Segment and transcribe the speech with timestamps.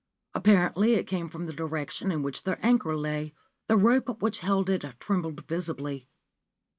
[0.33, 3.35] Apparently it came from the direction in which their anchor lay;
[3.67, 6.07] the rope which held it trembled visibly.